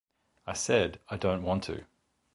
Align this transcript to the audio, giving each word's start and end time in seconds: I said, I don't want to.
I 0.47 0.53
said, 0.53 0.99
I 1.09 1.17
don't 1.17 1.43
want 1.43 1.63
to. 1.65 1.85